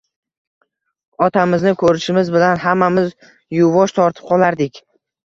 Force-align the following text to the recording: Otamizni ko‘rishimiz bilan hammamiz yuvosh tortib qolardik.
Otamizni 1.25 1.73
ko‘rishimiz 1.81 2.31
bilan 2.37 2.63
hammamiz 2.63 3.13
yuvosh 3.59 3.95
tortib 3.99 4.27
qolardik. 4.31 4.81